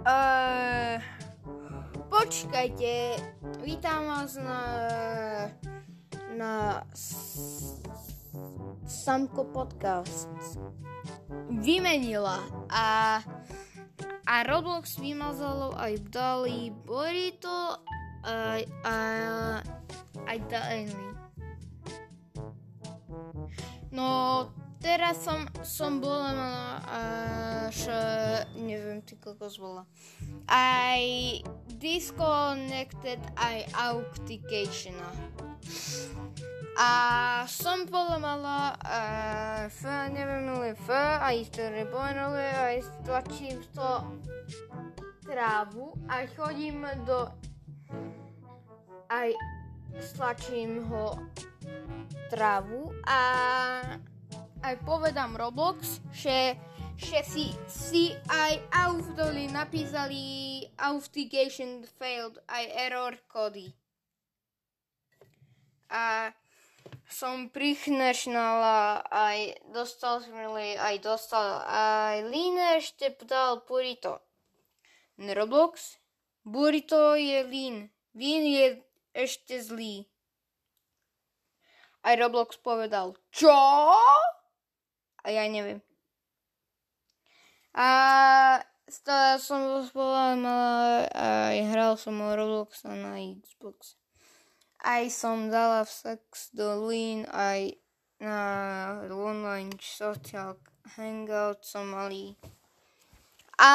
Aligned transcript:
Uh, 0.00 0.96
počkajte, 2.08 3.20
vítam 3.60 4.08
vás 4.08 4.32
na, 4.40 4.62
na 6.32 6.80
Samko 8.88 9.44
podcast. 9.52 10.32
Vymenila 11.52 12.40
a, 12.72 13.20
a 14.24 14.34
Roblox 14.48 14.96
vymazalo 14.96 15.76
aj 15.76 16.00
dali 16.08 16.72
Burrito 16.72 17.84
aj, 18.24 18.64
aj, 18.88 19.20
aj 20.24 20.38
dali. 20.48 20.96
No, 23.92 24.08
teraz 24.80 25.20
som, 25.20 25.44
som 25.60 26.00
bola 26.00 26.32
mala 26.32 26.64
až, 27.68 27.86
neviem, 28.56 29.04
ty 29.04 29.14
koľko 29.20 29.46
bola. 29.60 29.82
Aj 30.48 31.04
disconnected, 31.78 33.20
aj 33.36 33.68
authentication. 33.76 34.96
A 36.80 36.90
som 37.44 37.84
bola 37.84 38.16
mala 38.16 38.72
uh, 38.80 39.68
F, 39.68 39.84
neviem, 40.10 40.48
ale 40.48 40.72
F, 40.72 40.88
aj 40.96 41.36
ktoré 41.52 41.84
bonole, 41.84 42.40
aj 42.40 42.80
stlačím 42.80 43.60
to 43.76 43.90
trávu 45.28 45.92
a 46.08 46.24
chodím 46.34 46.88
do 47.04 47.28
aj 49.10 49.34
stlačím 49.98 50.86
ho 50.86 51.18
trávu 52.30 52.94
a 53.06 53.20
aj 54.60 54.76
povedám 54.84 55.36
Roblox, 55.36 56.04
že, 56.12 56.56
že 57.00 57.20
si, 57.24 57.46
si 57.64 58.12
aj 58.28 58.60
autori 58.72 59.48
napísali 59.48 60.64
authentication 60.76 61.88
failed, 61.96 62.36
aj 62.44 62.64
error 62.76 63.14
kody. 63.28 63.72
A 65.90 66.30
som 67.08 67.50
prichnešnala, 67.50 69.02
aj 69.10 69.38
dostal 69.72 70.22
som 70.22 70.36
aj 70.54 70.96
dostal, 71.02 71.64
aj 71.66 72.30
Lína 72.30 72.78
ešte 72.78 73.16
dal 73.26 73.64
Burrito. 73.64 74.20
Roblox, 75.20 76.00
Burrito 76.44 77.16
je 77.16 77.44
Lín, 77.44 77.76
Lín 78.14 78.44
je 78.44 78.66
ešte 79.12 79.60
zlý. 79.60 80.06
Aj 82.00 82.16
Roblox 82.16 82.56
povedal, 82.64 83.12
čo? 83.28 83.52
A 85.24 85.30
ja 85.30 85.44
neviem. 85.46 85.80
A 87.76 87.88
stále 88.90 89.38
som 89.38 89.62
bola 89.94 90.34
mala, 90.34 91.06
aj 91.14 91.56
hral 91.70 91.94
som 91.94 92.18
Roblox 92.18 92.82
na 92.84 93.16
Xbox. 93.38 93.94
Aj 94.80 95.04
som 95.12 95.52
dala 95.52 95.84
v 95.84 95.92
sex 95.92 96.50
do 96.56 96.88
Lean, 96.88 97.28
aj 97.30 97.76
na 98.20 98.36
online 99.12 99.76
social 99.80 100.56
hangout 100.96 101.64
som 101.64 101.88
mali. 101.92 102.36
A 103.60 103.72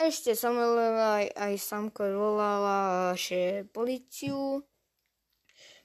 ešte 0.00 0.34
som 0.34 0.58
aj, 0.58 1.30
aj 1.38 1.54
samko 1.60 2.02
volala, 2.12 3.14
že 3.14 3.68
policiu 3.70 4.66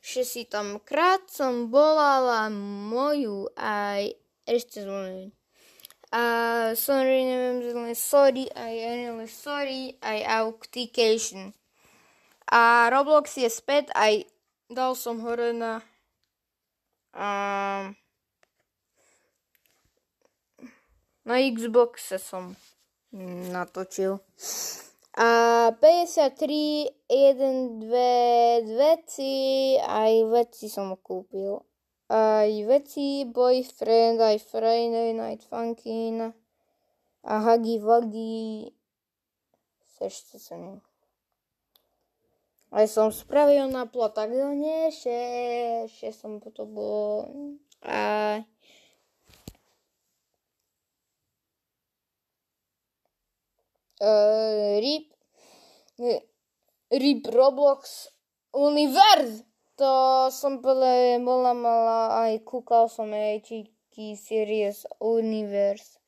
že 0.06 0.22
si 0.22 0.46
tam 0.46 0.78
krát 0.86 1.26
som 1.26 1.74
volala 1.74 2.54
moju 2.54 3.50
aj 3.58 4.14
ešte 4.46 4.86
zvolený. 4.86 5.34
A 6.14 6.22
sorry, 6.78 7.26
neviem, 7.26 7.66
zvolený, 7.66 7.98
sorry, 7.98 8.46
aj 8.54 8.74
anyway, 8.86 9.26
sorry, 9.26 9.98
aj 10.06 10.46
authentication. 10.46 11.58
A 12.54 12.94
Roblox 12.94 13.34
je 13.34 13.50
späť, 13.50 13.90
aj 13.98 14.30
dal 14.70 14.94
som 14.94 15.18
hore 15.26 15.50
na 15.58 15.82
um, 17.10 17.98
na 21.26 21.36
Xboxe 21.50 22.22
som 22.22 22.54
natočil. 23.50 24.22
A 25.16 25.72
53, 25.80 26.92
1, 27.08 27.80
2 27.80 28.76
veci, 28.76 29.36
aj 29.80 30.14
veci 30.28 30.68
som 30.68 30.92
kúpil. 31.00 31.64
Aj 32.12 32.52
veci, 32.68 33.24
boyfriend, 33.24 34.20
aj 34.20 34.44
Friday 34.44 35.16
Night 35.16 35.48
Funkin, 35.48 36.36
a 37.26 37.34
Huggy 37.42 37.80
Wuggy, 37.80 38.76
ešte 40.04 40.38
sa 40.38 40.60
ne. 40.60 40.84
Aj 42.76 42.86
som 42.86 43.08
spravil 43.08 43.72
na 43.72 43.88
Plotagone, 43.88 44.92
že, 44.92 45.20
že 45.88 46.12
som 46.12 46.44
to 46.44 46.68
bol, 46.68 47.32
a 47.82 48.44
uh, 54.02 54.80
RIP, 54.82 55.12
RIP 56.92 57.22
Roblox 57.32 58.10
Univerz. 58.52 59.44
To 59.76 60.32
som 60.32 60.64
bola, 60.64 61.20
bola 61.20 61.52
mala 61.52 62.02
aj 62.28 62.48
kúkal 62.48 62.88
som 62.88 63.12
aj 63.12 63.44
číky 63.44 64.16
Series 64.16 64.88
Universe. 65.04 66.00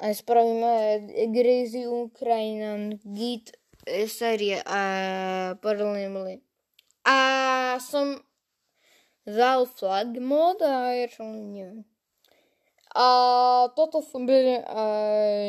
Aj 0.00 0.10
spravíme 0.10 1.04
Grazy 1.30 1.84
Ukrajinan 1.84 2.96
Git 3.04 3.52
série 4.08 4.62
a 4.64 5.54
paralelne. 5.60 6.40
A 7.04 7.76
som 7.80 8.16
dal 9.28 9.66
flag 9.68 10.16
mod 10.20 10.60
a 10.64 10.96
ja 10.96 11.06
čo 11.08 11.24
neviem. 11.24 11.84
A 12.94 13.06
toto 13.74 14.06
som 14.06 14.22
bol, 14.22 14.62
a 14.62 14.82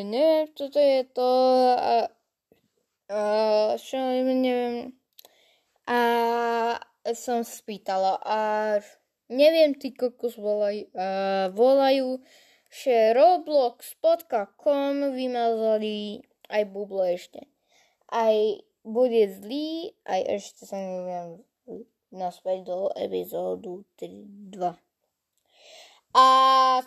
neviem, 0.01 0.49
čo 0.57 0.65
to 0.73 0.81
je 0.81 1.05
to, 1.13 1.29
a, 1.77 2.09
a 3.13 3.21
čo 3.77 4.01
neviem, 4.01 4.97
a 5.85 6.01
som 7.13 7.45
spýtala 7.45 8.17
a 8.25 8.39
neviem, 9.29 9.77
ty 9.77 9.93
kokos 9.93 10.41
volajú, 10.41 10.89
a 10.97 11.07
volajú, 11.53 12.17
že 12.73 13.13
roblox.com 13.13 15.13
vymazali 15.13 16.25
aj 16.49 16.63
bublo 16.65 17.05
ešte. 17.05 17.45
Aj 18.09 18.33
bude 18.81 19.29
zlý, 19.29 19.93
aj 20.05 20.21
ešte 20.41 20.65
sa 20.65 20.81
neviem 20.81 21.45
naspäť 22.09 22.69
do 22.69 22.89
epizódu 22.97 23.85
3, 23.97 24.49
2. 24.49 24.84
A 26.15 26.79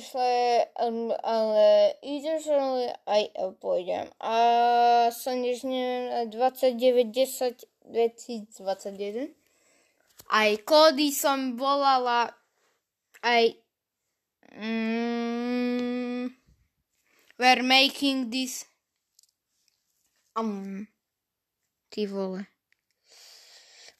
že, 0.00 0.64
um, 0.80 1.12
ale 1.20 1.94
ide, 2.00 2.40
že 2.40 2.56
aj 3.04 3.22
pôjdem. 3.60 4.08
A 4.24 5.12
som 5.12 5.36
než 5.36 5.68
neviem, 5.68 6.32
29, 6.32 7.12
10, 7.12 7.60
2021. 7.92 9.36
Aj 10.32 10.50
kódy 10.64 11.12
som 11.12 11.60
volala, 11.60 12.32
aj 13.20 13.52
mm, 14.56 16.32
we're 17.36 17.64
making 17.68 18.32
this 18.32 18.64
um, 20.32 20.88
ty 21.92 22.08
vole. 22.08 22.48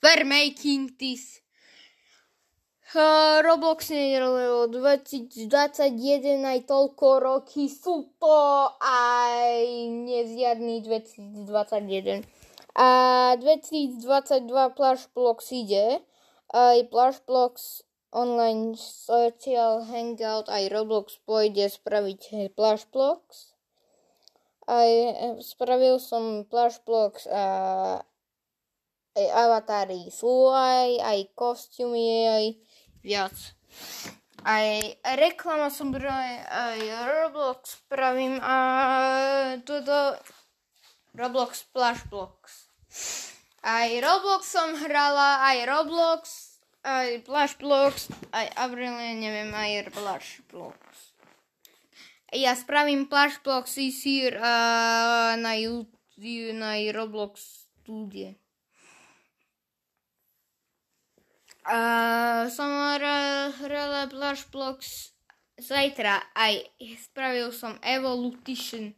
We're 0.01 0.25
making 0.25 0.97
this 0.97 1.44
Roblox 2.95 3.91
nedelo 3.91 4.71
2021 4.71 5.51
aj 6.47 6.61
toľko 6.63 7.07
roky 7.19 7.67
sú 7.67 8.15
to 8.23 8.39
aj 8.79 9.67
nezjadný 10.07 10.79
2021. 10.87 12.23
A 12.79 12.89
2022 13.43 13.99
Plush 14.79 15.11
Blocks 15.11 15.51
ide, 15.51 16.07
aj 16.55 16.87
Plush 16.87 17.19
Blocks 17.27 17.83
online 18.15 18.79
social 18.79 19.83
hangout, 19.91 20.47
aj 20.47 20.71
Roblox 20.71 21.19
pôjde 21.27 21.67
spraviť 21.67 22.55
Plush 22.55 22.87
Blocks. 22.95 23.59
Aj 24.71 24.91
spravil 25.43 25.99
som 25.99 26.47
Plush 26.47 26.79
Blocks 26.87 27.27
a 27.27 27.43
aj 29.15 29.27
avatári 29.31 30.11
sú 30.11 30.51
aj, 30.51 30.99
aj 30.99 31.19
kostýmy, 31.39 32.27
aj 32.27 32.45
viac. 33.05 33.37
Aj 34.45 34.67
reklama 35.17 35.69
som 35.69 35.93
brala, 35.93 36.45
aj 36.45 36.81
Roblox 37.09 37.81
spravím 37.85 38.41
a 38.43 38.57
toto 39.65 40.19
Roblox 41.15 41.65
Splash 41.65 42.05
Blocks. 42.11 42.69
Aj 43.65 43.89
Roblox 43.89 44.43
som 44.45 44.77
hrala, 44.77 45.45
aj 45.49 45.59
Roblox, 45.65 46.23
aj 46.85 47.25
Splash 47.25 47.57
Blocks, 47.57 48.09
aj 48.33 48.53
Avril, 48.57 48.93
neviem, 49.17 49.49
aj 49.55 49.95
Splash 49.95 50.45
Blocks. 50.53 51.15
Ja 52.35 52.59
spravím 52.59 53.07
Plushblock 53.07 53.71
CC 53.71 54.27
uh, 54.35 55.39
na, 55.39 55.55
YouTube, 55.55 56.51
na 56.59 56.83
Roblox 56.91 57.39
studie. 57.79 58.35
Uh, 61.65 62.45
som 62.53 62.69
hrala 63.57 64.05
Plushblocks 64.13 65.17
zajtra 65.57 66.21
aj 66.37 66.61
spravil 67.01 67.57
som 67.57 67.81
Evolution 67.81 68.93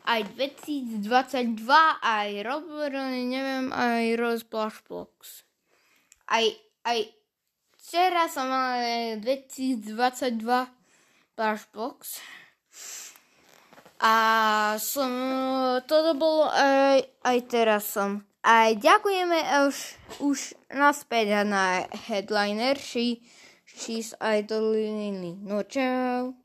aj 0.03 0.35
2022 0.35 1.63
aj 2.03 2.31
Robert, 2.43 2.99
neviem, 3.11 3.71
aj 3.71 4.47
Blocks. 4.87 5.47
Aj, 6.27 6.45
aj 6.87 6.99
včera 7.79 8.27
som 8.27 8.51
mal 8.51 8.83
2022 9.23 10.83
Splash 11.33 11.67
Blocks. 11.75 12.21
A 14.03 14.15
som, 14.83 15.11
toto 15.87 16.19
bolo 16.19 16.51
aj, 16.51 17.07
aj 17.23 17.39
teraz 17.47 17.87
som. 17.87 18.27
A 18.43 18.75
ďakujeme 18.75 19.39
už, 19.71 19.77
už 20.19 20.39
naspäť 20.75 21.47
na 21.47 21.87
headliner, 22.11 22.75
she, 22.75 23.23
she's 23.63 24.19
idoliny. 24.19 25.39
No 25.47 25.63
čau. 25.63 26.42